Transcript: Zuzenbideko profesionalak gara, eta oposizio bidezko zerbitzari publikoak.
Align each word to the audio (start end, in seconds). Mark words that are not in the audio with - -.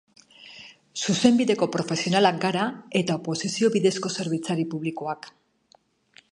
Zuzenbideko 1.01 1.67
profesionalak 1.75 2.41
gara, 2.45 2.65
eta 3.03 3.19
oposizio 3.21 3.71
bidezko 3.79 4.15
zerbitzari 4.19 4.69
publikoak. 4.75 5.33